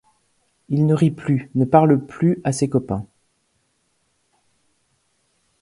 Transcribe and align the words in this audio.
Il 0.69 0.87
ne 0.87 0.95
rit 0.95 1.11
plus, 1.11 1.51
ne 1.53 1.63
parle 1.63 2.03
plus 2.03 2.41
à 2.43 2.51
ses 2.53 2.67
copains. 2.67 3.05